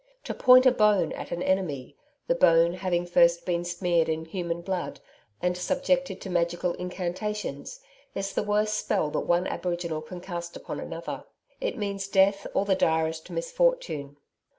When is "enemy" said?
1.43-1.95